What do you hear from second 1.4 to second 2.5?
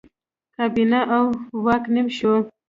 واک نیم شو.